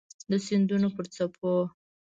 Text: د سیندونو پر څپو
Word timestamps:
د 0.29 0.31
سیندونو 0.45 0.87
پر 0.95 1.05
څپو 1.15 1.53